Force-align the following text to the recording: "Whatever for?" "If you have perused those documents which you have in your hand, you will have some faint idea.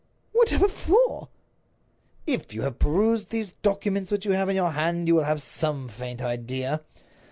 "Whatever 0.31 0.67
for?" 0.67 1.29
"If 2.25 2.55
you 2.55 2.63
have 2.63 2.79
perused 2.79 3.29
those 3.29 3.51
documents 3.51 4.09
which 4.09 4.25
you 4.25 4.31
have 4.31 4.49
in 4.49 4.55
your 4.55 4.71
hand, 4.71 5.07
you 5.07 5.13
will 5.13 5.25
have 5.25 5.43
some 5.43 5.87
faint 5.89 6.23
idea. 6.23 6.81